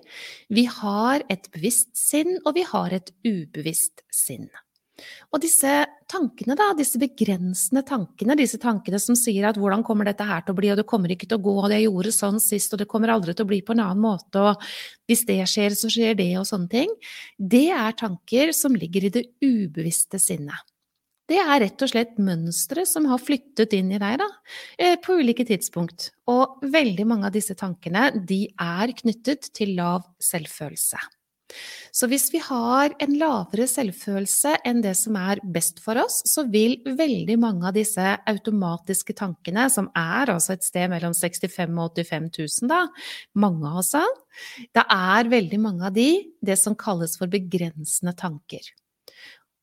Vi 0.49 0.65
har 0.69 1.25
et 1.29 1.51
bevisst 1.53 1.91
sinn, 1.97 2.39
og 2.45 2.55
vi 2.57 2.65
har 2.65 2.95
et 2.95 3.13
ubevisst 3.27 4.01
sinn. 4.13 4.49
Og 5.31 5.39
disse 5.43 5.69
tankene, 6.11 6.57
da, 6.59 6.71
disse 6.75 6.99
begrensende 6.99 7.85
tankene, 7.87 8.35
disse 8.35 8.59
tankene 8.59 8.99
som 8.99 9.15
sier 9.15 9.47
at 9.47 9.59
hvordan 9.59 9.85
kommer 9.87 10.09
dette 10.09 10.25
her 10.27 10.41
til 10.43 10.55
å 10.55 10.57
bli, 10.57 10.71
og 10.73 10.81
det 10.81 10.87
kommer 10.89 11.13
ikke 11.13 11.29
til 11.29 11.39
å 11.39 11.45
gå, 11.45 11.53
og 11.61 11.69
det 11.71 11.83
gjorde 11.83 12.15
sånn 12.15 12.41
sist, 12.43 12.73
og 12.73 12.81
det 12.81 12.89
kommer 12.91 13.13
aldri 13.13 13.35
til 13.37 13.47
å 13.47 13.51
bli 13.51 13.61
på 13.63 13.77
en 13.77 13.83
annen 13.85 14.03
måte, 14.03 14.41
og 14.41 14.65
hvis 15.07 15.23
det 15.29 15.39
skjer, 15.47 15.77
så 15.77 15.91
skjer 15.93 16.17
det, 16.19 16.33
og 16.41 16.49
sånne 16.49 16.73
ting, 16.73 16.91
det 17.37 17.69
er 17.75 17.95
tanker 18.01 18.51
som 18.57 18.75
ligger 18.75 19.07
i 19.07 19.13
det 19.21 19.25
ubevisste 19.45 20.19
sinnet 20.19 20.67
det 21.29 21.39
er 21.41 21.61
rett 21.65 21.85
og 21.85 21.91
slett 21.91 22.17
mønstre 22.21 22.85
som 22.89 23.05
har 23.09 23.21
flyttet 23.21 23.75
inn 23.77 23.93
i 23.93 24.01
deg 24.01 24.17
da, 24.21 24.27
eh, 24.77 24.97
på 25.01 25.19
ulike 25.21 25.45
tidspunkt. 25.47 26.11
Og 26.29 26.59
veldig 26.65 27.05
mange 27.07 27.29
av 27.29 27.35
disse 27.35 27.55
tankene 27.57 28.09
de 28.25 28.47
er 28.59 28.93
knyttet 28.97 29.53
til 29.53 29.75
lav 29.77 30.03
selvfølelse. 30.21 30.99
Så 31.91 32.07
hvis 32.09 32.27
vi 32.33 32.39
har 32.43 32.93
en 33.01 33.15
lavere 33.17 33.65
selvfølelse 33.69 34.59
enn 34.67 34.83
det 34.83 34.93
som 34.99 35.17
er 35.19 35.41
best 35.55 35.81
for 35.83 35.97
oss, 36.01 36.19
så 36.29 36.45
vil 36.51 36.77
veldig 36.85 37.37
mange 37.41 37.65
av 37.69 37.77
disse 37.77 38.05
automatiske 38.29 39.15
tankene, 39.17 39.65
som 39.73 39.89
er 39.97 40.29
altså 40.35 40.53
et 40.55 40.67
sted 40.67 40.91
mellom 40.91 41.15
65 41.17 41.73
000 41.73 41.81
og 41.81 41.97
85 41.97 42.29
000, 42.37 42.69
da, 42.69 42.83
mange 43.41 43.73
altså, 43.81 44.03
det 44.77 44.85
er 44.85 45.33
veldig 45.33 45.61
mange 45.63 45.89
av 45.89 45.97
de 45.97 46.11
det 46.45 46.59
som 46.61 46.77
kalles 46.77 47.17
for 47.19 47.31
begrensende 47.31 48.13
tanker. 48.17 48.61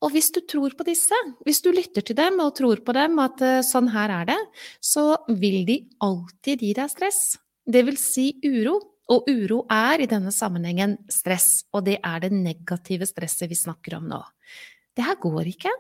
Og 0.04 0.12
hvis 0.12 0.28
du 0.34 0.42
tror 0.44 0.74
på 0.76 0.84
disse, 0.84 1.16
hvis 1.46 1.62
du 1.64 1.70
lytter 1.72 2.04
til 2.04 2.18
dem 2.18 2.36
og 2.44 2.54
tror 2.58 2.82
på 2.84 2.94
dem, 2.96 3.16
at 3.22 3.40
uh, 3.40 3.62
sånn 3.64 3.88
her 3.94 4.12
er 4.12 4.28
det, 4.28 4.38
så 4.84 5.14
vil 5.40 5.62
de 5.68 5.78
alltid 6.04 6.64
gi 6.66 6.74
deg 6.76 6.92
stress. 6.92 7.22
Det 7.64 7.82
vil 7.86 7.98
si 8.00 8.32
uro. 8.44 8.78
Og 9.06 9.28
uro 9.30 9.60
er 9.70 10.02
i 10.02 10.08
denne 10.10 10.32
sammenhengen 10.34 10.96
stress, 11.14 11.60
og 11.70 11.84
det 11.86 12.00
er 12.02 12.24
det 12.24 12.32
negative 12.34 13.06
stresset 13.06 13.46
vi 13.46 13.54
snakker 13.54 14.00
om 14.00 14.08
nå. 14.10 14.18
Det 14.98 15.04
her 15.06 15.14
går 15.22 15.46
ikke. 15.52 15.70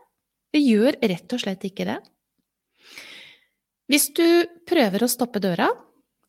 Det 0.54 0.60
gjør 0.62 0.94
rett 1.02 1.34
og 1.34 1.42
slett 1.42 1.66
ikke 1.66 1.88
det. 1.88 1.96
Hvis 3.90 4.12
du 4.14 4.46
prøver 4.70 5.02
å 5.02 5.10
stoppe 5.10 5.42
døra, 5.42 5.66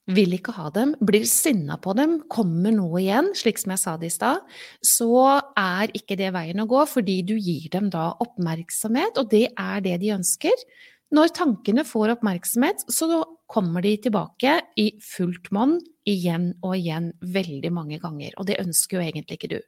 vil 0.07 0.37
ikke 0.37 0.55
ha 0.55 0.69
dem, 0.71 0.93
blir 1.03 1.25
sinna 1.27 1.75
på 1.83 1.93
dem, 1.97 2.17
kommer 2.31 2.71
nå 2.75 2.87
igjen, 3.01 3.33
slik 3.35 3.59
som 3.59 3.73
jeg 3.73 3.81
sa 3.81 3.95
det 3.99 4.09
i 4.09 4.15
stad, 4.15 4.43
så 4.85 5.39
er 5.59 5.91
ikke 5.97 6.17
det 6.19 6.31
veien 6.35 6.63
å 6.63 6.67
gå, 6.69 6.83
fordi 6.87 7.19
du 7.27 7.35
gir 7.35 7.67
dem 7.73 7.89
da 7.93 8.13
oppmerksomhet, 8.23 9.19
og 9.19 9.31
det 9.33 9.49
er 9.51 9.83
det 9.83 9.97
de 10.03 10.13
ønsker. 10.15 10.67
Når 11.15 11.33
tankene 11.35 11.83
får 11.87 12.17
oppmerksomhet, 12.17 12.85
så 12.91 13.23
kommer 13.51 13.83
de 13.83 13.95
tilbake 14.07 14.57
i 14.79 14.89
fullt 15.03 15.51
monn 15.55 15.77
igjen 16.07 16.53
og 16.61 16.77
igjen 16.77 17.11
veldig 17.35 17.71
mange 17.75 17.99
ganger, 18.03 18.35
og 18.39 18.47
det 18.47 18.61
ønsker 18.63 18.99
jo 18.99 19.07
egentlig 19.07 19.39
ikke 19.39 19.51
du. 19.57 19.59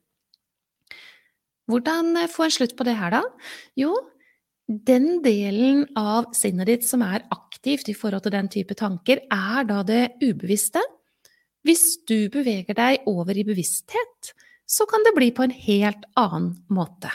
Hvordan 1.70 2.16
få 2.32 2.48
en 2.48 2.56
slutt 2.56 2.74
på 2.80 2.88
det 2.88 2.96
her, 2.98 3.14
da? 3.14 3.22
Jo, 3.78 3.92
den 4.70 5.20
delen 5.26 5.84
av 5.98 6.32
sinnet 6.38 6.70
ditt 6.70 6.88
som 6.88 7.04
er 7.06 7.26
aktivt 7.28 7.49
i 7.68 7.94
forhold 7.94 8.24
til 8.24 8.32
den 8.32 8.48
type 8.48 8.76
tanker, 8.76 9.20
er 9.30 9.64
da 9.68 9.84
det 9.84 10.16
ubevisste. 10.24 10.80
Hvis 11.64 12.00
du 12.08 12.30
beveger 12.32 12.74
deg 12.74 13.08
over 13.08 13.36
i 13.36 13.44
bevissthet, 13.44 14.34
så 14.66 14.86
kan 14.86 15.04
det 15.04 15.16
bli 15.16 15.32
på 15.32 15.44
en 15.44 15.52
helt 15.52 16.06
annen 16.16 16.64
måte. 16.70 17.10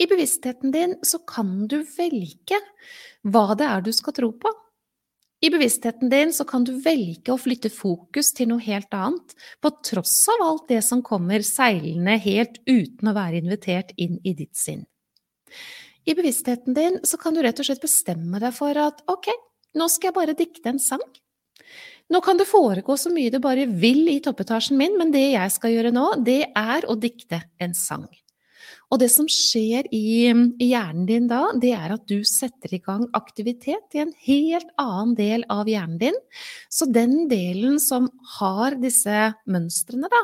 I 0.00 0.06
bevisstheten 0.08 0.72
din 0.72 0.96
så 1.04 1.20
kan 1.28 1.66
du 1.68 1.82
velge 1.84 2.58
hva 3.28 3.54
det 3.54 3.66
er 3.68 3.82
du 3.84 3.92
skal 3.92 4.16
tro 4.16 4.32
på. 4.32 4.50
I 5.40 5.50
bevisstheten 5.52 6.10
din 6.12 6.32
så 6.32 6.44
kan 6.44 6.64
du 6.64 6.72
velge 6.84 7.32
å 7.32 7.40
flytte 7.40 7.70
fokus 7.72 8.32
til 8.36 8.50
noe 8.50 8.64
helt 8.64 8.92
annet, 8.92 9.34
på 9.60 9.70
tross 9.84 10.24
av 10.32 10.44
alt 10.44 10.66
det 10.68 10.80
som 10.84 11.04
kommer 11.04 11.44
seilende 11.44 12.16
helt 12.20 12.58
uten 12.66 13.08
å 13.08 13.16
være 13.16 13.40
invitert 13.40 13.94
inn 13.96 14.18
i 14.24 14.34
ditt 14.36 14.56
sinn. 14.56 14.84
I 16.08 16.14
bevisstheten 16.16 16.76
din 16.76 17.00
så 17.04 17.18
kan 17.20 17.34
du 17.36 17.42
rett 17.44 17.60
og 17.60 17.68
slett 17.68 17.82
bestemme 17.82 18.40
deg 18.40 18.54
for 18.56 18.76
at 18.80 19.02
ok, 19.10 19.28
nå 19.76 19.88
skal 19.92 20.10
jeg 20.10 20.16
bare 20.16 20.38
dikte 20.38 20.72
en 20.72 20.80
sang. 20.82 21.04
Nå 22.10 22.18
kan 22.24 22.40
det 22.40 22.48
foregå 22.50 22.96
så 22.98 23.12
mye 23.14 23.30
du 23.30 23.38
bare 23.42 23.68
vil 23.68 24.08
i 24.10 24.18
toppetasjen 24.24 24.78
min, 24.80 24.96
men 24.98 25.12
det 25.14 25.28
jeg 25.28 25.54
skal 25.54 25.76
gjøre 25.76 25.92
nå, 25.94 26.06
det 26.26 26.42
er 26.58 26.88
å 26.90 26.96
dikte 26.98 27.44
en 27.62 27.76
sang. 27.76 28.08
Og 28.90 28.98
det 28.98 29.06
som 29.12 29.26
skjer 29.30 29.86
i, 29.94 30.30
hjernen 30.58 31.04
din 31.06 31.28
da, 31.30 31.44
det 31.62 31.70
er 31.76 31.92
at 31.94 32.08
du 32.10 32.24
setter 32.26 32.72
i 32.74 32.80
gang 32.82 33.04
aktivitet 33.14 33.94
i 33.94 34.02
en 34.02 34.10
helt 34.26 34.72
annen 34.82 35.14
del 35.18 35.44
av 35.52 35.70
hjernen 35.70 36.00
din. 36.00 36.18
Så 36.66 36.88
den 36.90 37.28
delen 37.30 37.78
som 37.82 38.08
har 38.40 38.74
disse 38.82 39.30
mønstrene, 39.46 40.10
da, 40.10 40.22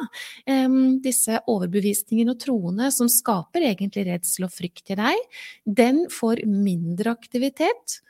disse 1.05 1.39
overbevisningene 1.47 2.35
og 2.35 2.43
troene 2.43 2.91
som 2.95 3.11
skaper 3.13 3.69
egentlig 3.71 4.09
redsel 4.11 4.49
og 4.49 4.55
frykt 4.57 4.91
i 4.97 4.99
deg, 4.99 5.23
den 5.63 6.05
får 6.11 6.43
mindre 6.51 7.15
aktivitet. 7.15 8.01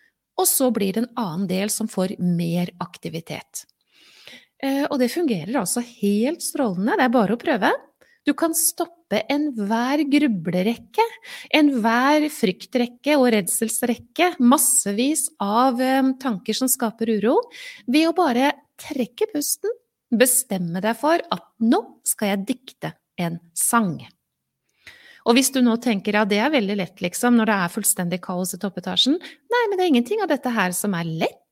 Og 0.40 0.48
så 0.48 0.70
blir 0.72 0.96
det 0.96 1.04
en 1.04 1.14
annen 1.20 1.48
del 1.52 1.72
som 1.72 1.88
får 1.88 2.16
mer 2.20 2.72
aktivitet. 2.80 3.66
Uh, 4.56 4.88
og 4.88 4.96
det 5.02 5.12
fungerer 5.12 5.52
altså 5.60 5.82
helt 5.84 6.40
strålende. 6.44 6.96
Det 6.96 7.04
er 7.04 7.12
bare 7.12 7.36
å 7.36 7.40
prøve. 7.40 7.72
Du 8.26 8.32
kan 8.34 8.54
stoppe 8.58 9.20
enhver 9.30 10.02
grublerekke, 10.10 11.04
enhver 11.54 12.26
fryktrekke 12.34 13.14
og 13.20 13.28
redselsrekke, 13.36 14.32
massevis 14.42 15.28
av 15.42 15.78
eh, 15.78 16.10
tanker 16.18 16.58
som 16.58 16.70
skaper 16.70 17.12
uro, 17.20 17.36
ved 17.86 18.08
å 18.08 18.16
bare 18.16 18.50
trekke 18.82 19.30
pusten, 19.30 19.70
bestemme 20.10 20.82
deg 20.82 20.98
for 20.98 21.22
at 21.22 21.46
nå 21.62 21.80
skal 22.06 22.34
jeg 22.34 22.44
dikte 22.50 22.92
en 23.22 23.38
sang. 23.54 23.94
Og 25.26 25.34
hvis 25.38 25.50
du 25.54 25.60
nå 25.62 25.78
tenker 25.82 26.18
ja, 26.18 26.26
det 26.26 26.42
er 26.42 26.50
veldig 26.54 26.76
lett, 26.82 27.00
liksom, 27.02 27.38
når 27.38 27.50
det 27.50 27.56
er 27.62 27.74
fullstendig 27.78 28.20
kaos 28.26 28.54
i 28.54 28.62
toppetasjen, 28.62 29.16
nei, 29.22 29.64
men 29.70 29.78
det 29.78 29.86
er 29.86 29.94
ingenting 29.94 30.22
av 30.22 30.30
dette 30.34 30.50
her 30.54 30.74
som 30.74 30.94
er 30.98 31.06
lett. 31.22 31.42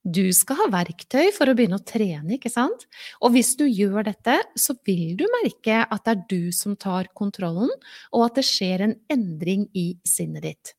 Du 0.00 0.32
skal 0.32 0.56
ha 0.62 0.66
verktøy 0.72 1.28
for 1.36 1.50
å 1.50 1.54
begynne 1.56 1.76
å 1.76 1.84
trene, 1.84 2.38
ikke 2.38 2.48
sant? 2.52 2.86
Og 3.20 3.34
hvis 3.34 3.52
du 3.60 3.66
gjør 3.68 4.06
dette, 4.08 4.38
så 4.56 4.72
vil 4.88 5.12
du 5.18 5.26
merke 5.42 5.82
at 5.84 6.06
det 6.06 6.14
er 6.14 6.26
du 6.30 6.52
som 6.56 6.72
tar 6.80 7.10
kontrollen, 7.12 7.68
og 8.16 8.30
at 8.30 8.40
det 8.40 8.46
skjer 8.48 8.86
en 8.86 8.96
endring 9.12 9.68
i 9.76 9.90
sinnet 10.08 10.46
ditt. 10.48 10.74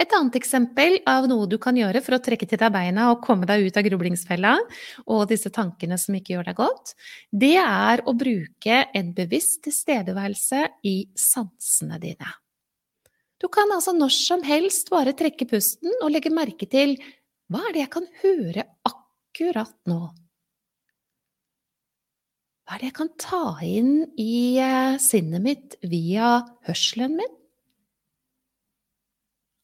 Et 0.00 0.14
annet 0.16 0.34
eksempel 0.40 0.96
av 1.06 1.28
noe 1.30 1.46
du 1.46 1.58
kan 1.62 1.76
gjøre 1.78 2.00
for 2.02 2.16
å 2.16 2.22
trekke 2.24 2.48
til 2.48 2.58
deg 2.58 2.72
beina 2.74 3.10
og 3.12 3.20
komme 3.22 3.46
deg 3.46 3.68
ut 3.68 3.76
av 3.78 3.84
grublingsfella 3.86 4.56
og 5.04 5.26
disse 5.30 5.52
tankene 5.54 5.98
som 6.00 6.16
ikke 6.18 6.34
gjør 6.34 6.48
deg 6.48 6.58
godt, 6.58 6.94
det 7.30 7.54
er 7.60 8.02
å 8.08 8.16
bruke 8.16 8.80
en 8.96 9.12
bevisst 9.14 9.60
tilstedeværelse 9.68 10.64
i 10.88 10.96
sansene 11.14 12.00
dine. 12.02 12.32
Du 13.38 13.50
kan 13.52 13.70
altså 13.74 13.94
når 13.94 14.14
som 14.16 14.42
helst 14.46 14.90
bare 14.90 15.14
trekke 15.18 15.46
pusten 15.50 15.92
og 16.00 16.10
legge 16.14 16.32
merke 16.34 16.66
til 16.70 16.96
hva 17.52 17.60
er 17.68 17.74
det 17.74 17.82
jeg 17.82 17.92
kan 17.92 18.06
høre 18.22 18.64
akkurat 18.88 19.74
nå? 19.90 20.00
Hva 22.64 22.76
er 22.76 22.80
det 22.80 22.88
jeg 22.88 22.96
kan 22.96 23.10
ta 23.20 23.44
inn 23.66 23.94
i 24.16 24.56
eh, 24.62 24.96
sinnet 25.02 25.44
mitt 25.44 25.76
via 25.84 26.38
hørselen 26.64 27.18
min? 27.18 27.34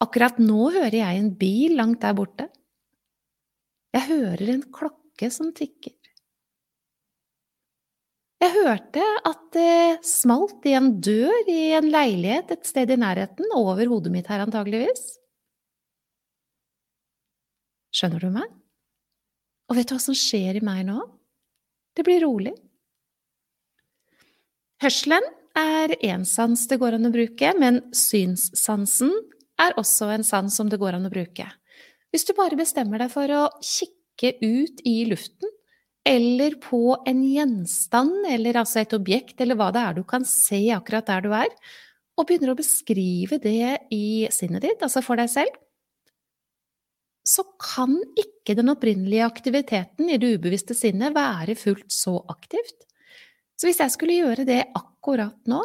Akkurat 0.05 0.37
nå 0.43 0.69
hører 0.75 0.99
jeg 1.01 1.21
en 1.23 1.31
bil 1.41 1.79
langt 1.79 2.03
der 2.05 2.17
borte. 2.19 2.51
Jeg 3.97 4.05
hører 4.11 4.53
en 4.53 4.67
klokke 4.75 5.31
som 5.33 5.55
tikker. 5.57 5.97
Jeg 8.39 8.53
hørte 8.55 9.07
at 9.27 9.41
det 9.57 10.05
smalt 10.07 10.67
i 10.69 10.77
en 10.79 10.93
dør 11.03 11.49
i 11.51 11.73
en 11.79 11.89
leilighet 11.91 12.53
et 12.55 12.69
sted 12.69 12.93
i 12.95 13.01
nærheten, 13.01 13.49
over 13.57 13.89
hodet 13.91 14.13
mitt 14.15 14.29
her 14.31 14.45
antageligvis. 14.45 15.17
Skjønner 17.95 18.25
du 18.25 18.31
meg? 18.33 18.49
Og 19.69 19.77
vet 19.77 19.89
du 19.89 19.97
hva 19.97 20.03
som 20.03 20.17
skjer 20.17 20.59
i 20.59 20.65
meg 20.65 20.85
nå? 20.89 21.01
Det 21.97 22.05
blir 22.07 22.23
rolig. 22.25 22.55
Hørselen 24.83 25.25
er 25.59 25.97
én 26.07 26.25
sans 26.29 26.61
det 26.71 26.79
går 26.79 26.97
an 26.97 27.09
å 27.09 27.15
bruke, 27.15 27.51
men 27.59 27.81
synssansen 27.97 29.11
er 29.59 29.75
også 29.81 30.13
en 30.15 30.27
sans 30.27 30.55
som 30.55 30.71
det 30.71 30.79
går 30.79 30.99
an 30.99 31.09
å 31.09 31.13
bruke. 31.13 31.49
Hvis 32.15 32.25
du 32.29 32.33
bare 32.39 32.57
bestemmer 32.57 33.03
deg 33.03 33.11
for 33.13 33.33
å 33.35 33.49
kikke 33.59 34.37
ut 34.45 34.85
i 34.87 35.01
luften, 35.11 35.51
eller 36.09 36.55
på 36.63 36.97
en 37.11 37.21
gjenstand, 37.27 38.23
eller 38.31 38.63
altså 38.63 38.81
et 38.81 38.95
objekt, 38.97 39.41
eller 39.43 39.59
hva 39.59 39.69
det 39.75 39.83
er 39.83 39.99
du 39.99 40.05
kan 40.09 40.25
se 40.25 40.63
akkurat 40.73 41.11
der 41.11 41.27
du 41.27 41.35
er, 41.37 41.51
og 42.19 42.27
begynner 42.27 42.55
å 42.55 42.59
beskrive 42.59 43.39
det 43.43 43.75
i 43.95 44.29
sinnet 44.35 44.65
ditt, 44.65 44.81
altså 44.83 45.03
for 45.05 45.21
deg 45.21 45.29
selv, 45.31 45.59
så 47.29 47.45
kan 47.61 47.93
ikke 48.17 48.57
den 48.57 48.73
opprinnelige 48.73 49.27
aktiviteten 49.27 50.09
i 50.09 50.17
det 50.21 50.39
ubevisste 50.39 50.77
sinnet 50.77 51.17
være 51.17 51.59
fullt 51.61 51.93
så 51.93 52.17
aktivt. 52.33 52.87
Så 53.59 53.69
hvis 53.69 53.81
jeg 53.83 53.93
skulle 53.93 54.17
gjøre 54.17 54.47
det 54.49 54.63
akkurat 54.79 55.37
nå, 55.51 55.61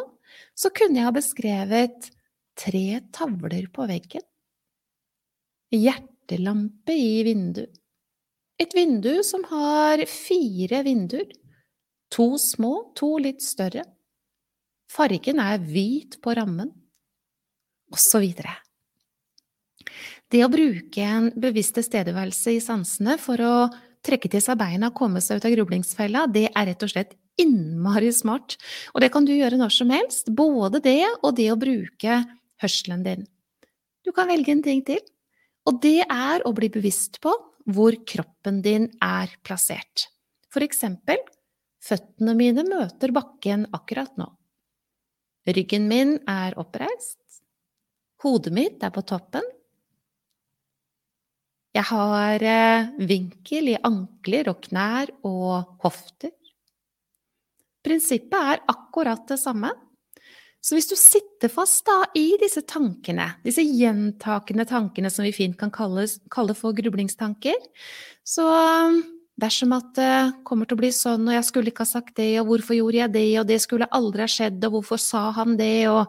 så 0.58 0.70
kunne 0.74 0.98
jeg 0.98 1.08
ha 1.08 1.14
beskrevet 1.14 2.10
tre 2.58 2.86
tavler 3.14 3.68
på 3.74 3.86
veggen, 3.90 4.22
hjertelampe 5.74 6.94
i 6.94 7.22
vindu, 7.26 7.64
et 8.60 8.74
vindu 8.76 9.22
som 9.26 9.46
har 9.50 10.04
fire 10.10 10.82
vinduer, 10.86 11.32
to 12.14 12.34
små, 12.38 12.92
to 12.98 13.16
litt 13.22 13.42
større, 13.42 13.82
fargen 14.90 15.40
er 15.42 15.62
hvit 15.62 16.20
på 16.22 16.34
rammen, 16.38 16.70
og 17.90 17.98
så 17.98 18.20
videre. 18.22 18.54
Det 20.34 20.40
å 20.42 20.50
bruke 20.50 21.02
en 21.06 21.28
bevisst 21.38 21.76
tilstedeværelse 21.76 22.56
i 22.56 22.62
sansene 22.62 23.14
for 23.22 23.38
å 23.38 23.54
trekke 24.04 24.26
til 24.32 24.42
seg 24.42 24.58
beina 24.58 24.90
og 24.90 24.96
komme 24.98 25.22
seg 25.22 25.38
ut 25.38 25.46
av 25.46 25.54
grublingsfella, 25.54 26.24
det 26.26 26.48
er 26.50 26.66
rett 26.72 26.82
og 26.82 26.90
slett 26.90 27.14
innmari 27.38 28.10
smart. 28.14 28.56
Og 28.94 29.04
det 29.04 29.12
kan 29.14 29.28
du 29.28 29.30
gjøre 29.30 29.60
når 29.60 29.76
som 29.76 29.94
helst, 29.94 30.32
både 30.34 30.82
det 30.82 31.04
og 31.20 31.36
det 31.38 31.46
å 31.52 31.60
bruke 31.60 32.18
hørselen 32.62 33.06
din. 33.06 33.24
Du 34.02 34.10
kan 34.10 34.26
velge 34.26 34.50
en 34.50 34.66
ting 34.66 34.82
til, 34.86 34.98
og 35.70 35.78
det 35.86 36.00
er 36.02 36.42
å 36.42 36.52
bli 36.56 36.72
bevisst 36.72 37.22
på 37.22 37.30
hvor 37.70 37.94
kroppen 38.02 38.58
din 38.64 38.90
er 38.98 39.30
plassert. 39.46 40.08
For 40.50 40.66
eksempel, 40.66 41.22
føttene 41.78 42.34
mine 42.34 42.66
møter 42.66 43.14
bakken 43.14 43.68
akkurat 43.70 44.18
nå. 44.18 44.32
Ryggen 45.46 45.86
min 45.86 46.18
er 46.26 46.58
oppreist. 46.58 47.20
Hodet 48.24 48.52
mitt 48.56 48.82
er 48.82 48.90
på 48.90 49.04
toppen, 49.06 49.46
jeg 51.74 51.86
har 51.90 52.44
eh, 52.46 52.90
vinkel 53.02 53.72
i 53.72 53.80
ankler 53.82 54.50
og 54.52 54.60
knær 54.68 55.10
og 55.26 55.80
hofter. 55.82 56.30
Prinsippet 57.84 58.52
er 58.54 58.62
akkurat 58.70 59.26
det 59.28 59.40
samme. 59.42 59.72
Så 60.64 60.78
hvis 60.78 60.88
du 60.88 60.94
sitter 60.96 61.50
fast 61.52 61.82
da 61.84 61.98
i 62.16 62.38
disse 62.40 62.62
tankene, 62.64 63.34
disse 63.44 63.60
gjentakende 63.66 64.64
tankene 64.64 65.10
som 65.12 65.26
vi 65.26 65.34
fint 65.36 65.58
kan 65.60 65.72
kalle, 65.74 66.06
kalle 66.32 66.56
for 66.56 66.72
grublingstanker, 66.78 67.58
så 68.24 68.46
um, 68.88 69.02
dersom 69.36 69.74
at 69.76 69.90
det 69.98 70.14
kommer 70.48 70.70
til 70.70 70.78
å 70.78 70.80
bli 70.80 70.92
sånn, 70.94 71.28
og 71.28 71.36
jeg 71.36 71.48
skulle 71.50 71.74
ikke 71.74 71.84
ha 71.84 71.90
sagt 71.90 72.16
det, 72.16 72.30
og 72.40 72.48
hvorfor 72.48 72.78
gjorde 72.78 73.02
jeg 73.02 73.14
det, 73.18 73.28
og 73.42 73.50
det 73.50 73.60
skulle 73.60 73.90
aldri 73.92 74.24
ha 74.24 74.30
skjedd, 74.30 74.64
og 74.64 74.78
hvorfor 74.78 75.02
sa 75.04 75.26
han 75.36 75.58
det, 75.60 75.84
og 75.92 76.08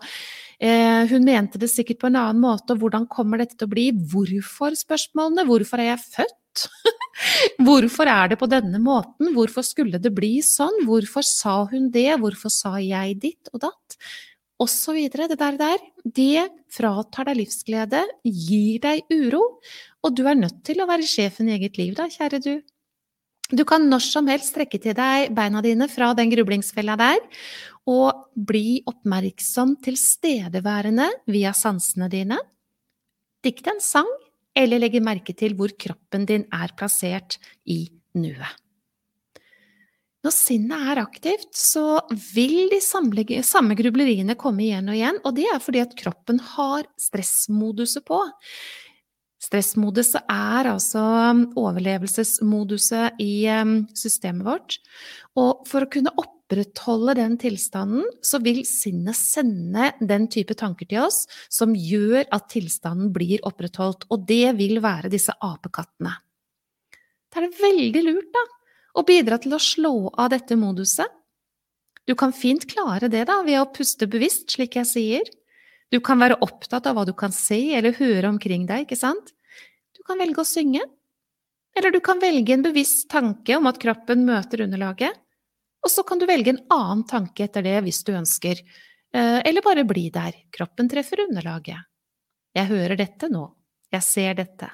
Eh, 0.60 1.04
hun 1.12 1.26
mente 1.28 1.60
det 1.62 1.70
sikkert 1.72 2.02
på 2.02 2.10
en 2.10 2.20
annen 2.20 2.42
måte, 2.44 2.76
og 2.76 2.84
hvordan 2.84 3.08
kommer 3.12 3.42
dette 3.42 3.58
til 3.58 3.68
å 3.68 3.74
bli? 3.74 3.90
Hvorfor-spørsmålene? 4.14 5.48
Hvorfor 5.50 5.84
er 5.84 5.94
jeg 5.94 6.06
født? 6.06 6.68
Hvorfor 7.66 8.12
er 8.12 8.32
det 8.32 8.40
på 8.40 8.50
denne 8.52 8.80
måten? 8.84 9.34
Hvorfor 9.36 9.66
skulle 9.68 10.00
det 10.02 10.14
bli 10.16 10.38
sånn? 10.46 10.86
Hvorfor 10.88 11.26
sa 11.28 11.62
hun 11.72 11.90
det? 11.92 12.12
Hvorfor 12.22 12.54
sa 12.54 12.78
jeg 12.80 13.20
ditt 13.24 13.52
og 13.54 13.66
datt? 13.68 13.98
Og 14.64 14.72
så 14.72 14.96
videre. 14.96 15.28
Det 15.28 15.40
der, 15.42 15.58
der, 15.60 15.84
det 16.06 16.48
fratar 16.72 17.28
deg 17.30 17.42
livsglede, 17.42 18.06
gir 18.24 18.80
deg 18.84 19.04
uro, 19.12 19.44
og 20.06 20.16
du 20.16 20.24
er 20.28 20.40
nødt 20.40 20.62
til 20.68 20.80
å 20.80 20.88
være 20.88 21.08
sjefen 21.08 21.50
i 21.50 21.58
eget 21.58 21.80
liv 21.82 21.96
da, 21.98 22.08
kjære 22.12 22.40
du. 22.44 22.54
Du 23.54 23.62
kan 23.68 23.84
når 23.92 24.02
som 24.02 24.30
helst 24.32 24.56
trekke 24.56 24.80
til 24.82 24.96
deg 24.98 25.30
beina 25.38 25.62
dine 25.62 25.86
fra 25.92 26.14
den 26.18 26.32
grublingsfella 26.32 26.96
der, 26.98 27.22
og 27.86 28.32
bli 28.34 28.82
oppmerksom 28.90 29.76
tilstedeværende 29.86 31.12
via 31.30 31.52
sansene 31.54 32.10
dine. 32.10 32.40
Dikt 33.46 33.68
en 33.70 33.82
sang, 33.84 34.10
eller 34.58 34.82
legge 34.82 35.04
merke 35.04 35.36
til 35.38 35.54
hvor 35.60 35.76
kroppen 35.78 36.26
din 36.26 36.48
er 36.50 36.74
plassert 36.78 37.38
i 37.70 37.84
nuet. 38.18 38.62
Når 40.26 40.34
sinnet 40.34 40.88
er 40.90 41.04
aktivt, 41.04 41.52
så 41.54 42.00
vil 42.34 42.72
de 42.72 42.80
samme 42.82 43.78
grubleriene 43.78 44.34
komme 44.42 44.66
igjen 44.66 44.90
og 44.90 44.98
igjen, 44.98 45.20
og 45.22 45.36
det 45.38 45.46
er 45.52 45.62
fordi 45.62 45.84
at 45.84 45.94
kroppen 46.00 46.42
har 46.56 46.88
stressmoduset 46.98 48.02
på. 48.10 48.24
Stressmoduset 49.46 50.24
er 50.32 50.70
altså 50.72 51.02
overlevelsesmoduset 51.60 53.20
i 53.22 53.46
systemet 53.98 54.48
vårt. 54.48 54.78
Og 55.38 55.66
for 55.70 55.86
å 55.86 55.90
kunne 55.92 56.14
opprettholde 56.18 57.18
den 57.20 57.36
tilstanden, 57.42 58.08
så 58.26 58.40
vil 58.42 58.64
sinnet 58.66 59.18
sende 59.20 59.92
den 60.02 60.30
type 60.34 60.58
tanker 60.58 60.90
til 60.90 61.04
oss 61.06 61.26
som 61.52 61.76
gjør 61.78 62.26
at 62.34 62.50
tilstanden 62.54 63.12
blir 63.14 63.44
opprettholdt. 63.46 64.08
Og 64.10 64.26
det 64.30 64.56
vil 64.58 64.82
være 64.84 65.14
disse 65.14 65.36
apekattene. 65.46 66.16
Da 67.30 67.42
er 67.42 67.50
det 67.50 67.60
veldig 67.60 68.04
lurt, 68.08 68.32
da, 68.32 68.46
å 68.96 69.04
bidra 69.06 69.38
til 69.44 69.58
å 69.58 69.62
slå 69.62 69.96
av 70.16 70.32
dette 70.32 70.56
moduset. 70.58 71.12
Du 72.06 72.14
kan 72.18 72.34
fint 72.34 72.64
klare 72.70 73.10
det 73.12 73.26
da, 73.30 73.42
ved 73.46 73.60
å 73.60 73.70
puste 73.74 74.08
bevisst, 74.10 74.48
slik 74.56 74.78
jeg 74.80 74.90
sier. 74.90 75.34
Du 75.94 76.00
kan 76.04 76.20
være 76.22 76.40
opptatt 76.44 76.88
av 76.90 76.98
hva 76.98 77.06
du 77.08 77.14
kan 77.18 77.34
se 77.36 77.60
eller 77.78 77.96
høre 77.98 78.30
omkring 78.32 78.66
deg, 78.70 78.86
ikke 78.86 79.00
sant? 79.00 79.34
Du 79.96 80.02
kan 80.08 80.20
velge 80.20 80.42
å 80.42 80.48
synge. 80.48 80.82
Eller 81.76 81.92
du 81.92 82.00
kan 82.04 82.22
velge 82.22 82.56
en 82.56 82.64
bevisst 82.66 83.10
tanke 83.12 83.58
om 83.58 83.68
at 83.70 83.80
kroppen 83.82 84.24
møter 84.28 84.64
underlaget. 84.66 85.14
Og 85.86 85.92
så 85.92 86.06
kan 86.08 86.20
du 86.20 86.26
velge 86.26 86.56
en 86.56 86.64
annen 86.74 87.04
tanke 87.08 87.46
etter 87.46 87.66
det 87.66 87.78
hvis 87.86 88.02
du 88.08 88.16
ønsker. 88.16 88.62
Eh, 89.14 89.40
eller 89.46 89.66
bare 89.66 89.86
bli 89.88 90.08
der. 90.14 90.34
Kroppen 90.56 90.90
treffer 90.90 91.26
underlaget. 91.28 91.86
Jeg 92.56 92.72
hører 92.72 92.98
dette 93.00 93.30
nå. 93.30 93.46
Jeg 93.94 94.04
ser 94.08 94.40
dette. 94.40 94.72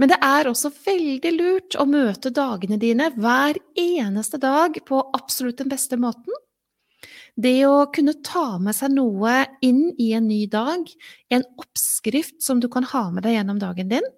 Men 0.00 0.12
det 0.12 0.20
er 0.24 0.48
også 0.48 0.70
veldig 0.72 1.32
lurt 1.34 1.76
å 1.76 1.84
møte 1.88 2.30
dagene 2.32 2.78
dine 2.80 3.10
hver 3.16 3.58
eneste 3.76 4.38
dag 4.40 4.78
på 4.86 5.00
absolutt 5.16 5.60
den 5.60 5.72
beste 5.72 5.98
måten. 6.00 6.36
Det 7.40 7.60
å 7.64 7.86
kunne 7.94 8.18
ta 8.26 8.58
med 8.60 8.76
seg 8.76 8.92
noe 8.92 9.46
inn 9.64 9.94
i 10.02 10.10
en 10.16 10.26
ny 10.28 10.42
dag, 10.50 10.82
en 11.32 11.44
oppskrift 11.62 12.42
som 12.44 12.60
du 12.60 12.68
kan 12.72 12.84
ha 12.90 13.06
med 13.14 13.24
deg 13.24 13.38
gjennom 13.38 13.60
dagen 13.62 13.88
din, 13.92 14.08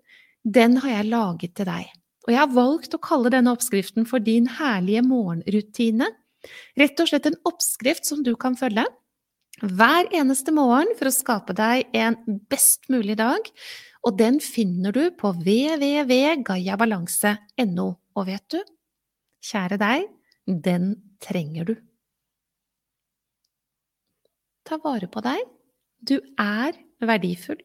den 0.42 0.78
har 0.82 0.90
jeg 0.96 1.10
laget 1.12 1.54
til 1.58 1.68
deg. 1.68 1.92
Og 2.26 2.32
jeg 2.32 2.40
har 2.40 2.54
valgt 2.54 2.96
å 2.96 3.02
kalle 3.02 3.30
denne 3.34 3.52
oppskriften 3.54 4.06
for 4.08 4.18
din 4.22 4.46
herlige 4.58 5.02
morgenrutine. 5.06 6.08
Rett 6.78 7.00
og 7.02 7.08
slett 7.10 7.26
en 7.30 7.40
oppskrift 7.46 8.04
som 8.08 8.22
du 8.26 8.34
kan 8.38 8.56
følge 8.58 8.84
hver 9.62 10.08
eneste 10.16 10.50
morgen 10.54 10.88
for 10.98 11.06
å 11.06 11.14
skape 11.14 11.54
deg 11.54 11.86
en 11.94 12.16
best 12.50 12.88
mulig 12.90 13.16
dag, 13.20 13.38
og 14.02 14.18
den 14.18 14.40
finner 14.42 14.92
du 14.94 15.10
på 15.14 15.32
www.gayabalanse.no. 15.36 17.96
Og 18.18 18.26
vet 18.26 18.46
du, 18.50 18.58
kjære 19.46 19.78
deg, 19.80 20.06
den 20.46 20.96
trenger 21.22 21.64
du. 21.70 21.76
Ta 24.68 24.78
vare 24.82 25.08
på 25.10 25.22
deg. 25.24 25.42
Du 26.02 26.18
er 26.40 26.78
verdifull. 27.02 27.60